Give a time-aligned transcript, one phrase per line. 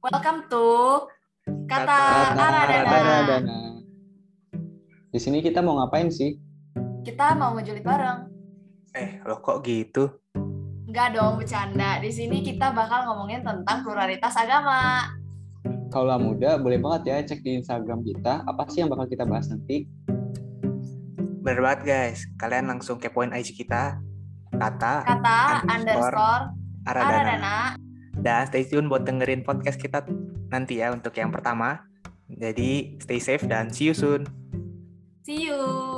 [0.00, 0.64] Welcome to
[1.68, 1.84] Kata,
[2.32, 2.88] Kata Aradana.
[2.88, 3.58] Aradana.
[5.12, 6.40] Di sini kita mau ngapain sih?
[7.04, 8.24] Kita mau ngejulit bareng.
[8.96, 10.08] Eh, lo kok gitu?
[10.88, 12.00] Enggak dong, bercanda.
[12.00, 15.04] Di sini kita bakal ngomongin tentang pluralitas agama.
[15.92, 18.48] Kaulah muda, boleh banget ya cek di Instagram kita.
[18.48, 19.84] Apa sih yang bakal kita bahas nanti?
[21.44, 22.24] Bener banget guys.
[22.40, 24.00] Kalian langsung kepoin IG kita.
[24.48, 26.44] Kata Kata Underscore underscore
[26.88, 27.20] Aradana.
[27.20, 27.89] Aradana.
[28.20, 30.04] Dan stay tune buat dengerin podcast kita
[30.52, 31.88] nanti ya untuk yang pertama.
[32.30, 34.28] Jadi stay safe dan see you soon.
[35.26, 35.89] See you.